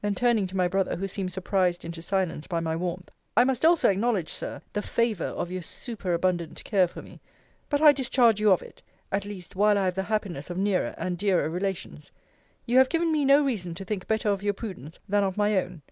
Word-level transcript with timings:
Then 0.00 0.14
turning 0.14 0.46
to 0.46 0.56
my 0.56 0.66
brother, 0.66 0.96
who 0.96 1.06
seemed 1.06 1.30
surprised 1.30 1.84
into 1.84 2.00
silence 2.00 2.46
by 2.46 2.58
my 2.58 2.74
warmth, 2.74 3.10
I 3.36 3.44
must 3.44 3.66
also 3.66 3.90
acknowledge, 3.90 4.30
Sir, 4.32 4.62
the 4.72 4.80
favour 4.80 5.26
of 5.26 5.50
your 5.50 5.60
superabundant 5.60 6.64
care 6.64 6.88
for 6.88 7.02
me. 7.02 7.20
But 7.68 7.82
I 7.82 7.92
discharge 7.92 8.40
you 8.40 8.50
of 8.50 8.62
it; 8.62 8.80
at 9.12 9.26
least, 9.26 9.56
while 9.56 9.76
I 9.76 9.84
have 9.84 9.94
the 9.94 10.04
happiness 10.04 10.48
of 10.48 10.56
nearer 10.56 10.94
and 10.96 11.18
dearer 11.18 11.50
relations. 11.50 12.10
You 12.64 12.78
have 12.78 12.88
given 12.88 13.12
me 13.12 13.26
no 13.26 13.44
reason 13.44 13.74
to 13.74 13.84
think 13.84 14.06
better 14.06 14.30
of 14.30 14.42
your 14.42 14.54
prudence, 14.54 14.98
than 15.06 15.22
of 15.22 15.36
my 15.36 15.58
own. 15.58 15.82